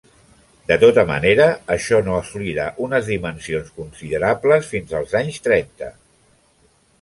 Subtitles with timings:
[0.69, 1.45] De tota manera,
[1.75, 5.93] això no assolirà unes dimensions considerables fins als anys trenta.